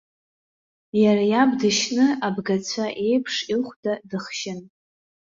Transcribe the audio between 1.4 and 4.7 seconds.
дышьны абгацәа еиԥш ихәда дыхшьын.